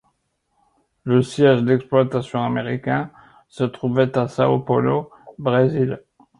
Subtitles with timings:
[1.03, 3.11] Le siège d'exploitation américain
[3.49, 6.01] se trouvait à São Paulo, Brésil.